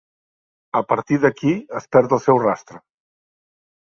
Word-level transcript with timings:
A 0.77 0.79
partir 0.93 1.19
d'aquí 1.25 1.51
es 1.79 1.85
perd 1.97 2.15
el 2.17 2.21
seu 2.29 2.39
rastre. 2.45 2.81